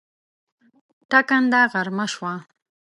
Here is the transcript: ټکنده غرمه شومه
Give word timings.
ټکنده 1.09 1.61
غرمه 1.71 2.05
شومه 2.13 2.35